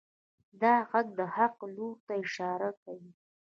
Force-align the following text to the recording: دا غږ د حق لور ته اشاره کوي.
دا 0.61 0.73
غږ 0.89 1.07
د 1.19 1.21
حق 1.35 1.55
لور 1.75 1.95
ته 2.05 2.13
اشاره 2.23 2.69
کوي. 2.81 3.11